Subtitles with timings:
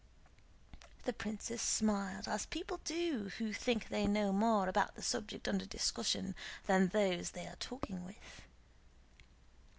[1.03, 5.67] The princess smiled as people do who think they know more about the subject under
[5.67, 6.33] discussion
[6.65, 8.41] than those they are talking with.